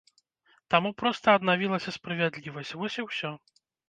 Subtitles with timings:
[0.73, 3.31] Таму проста аднавілася справядлівасць, вось і ўсё.